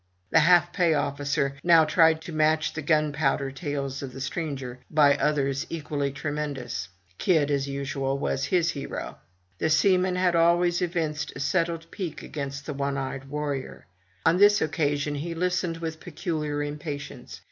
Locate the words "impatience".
16.63-17.39